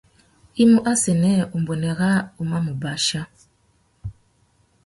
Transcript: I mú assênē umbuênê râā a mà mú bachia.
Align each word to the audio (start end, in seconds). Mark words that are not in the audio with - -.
I 0.61 0.63
mú 0.69 0.77
assênē 0.91 1.33
umbuênê 1.55 1.91
râā 1.99 2.17
a 2.39 2.41
mà 2.49 2.57
mú 2.65 2.73
bachia. 2.81 3.21